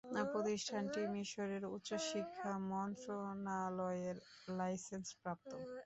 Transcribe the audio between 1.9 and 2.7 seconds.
শিক্ষা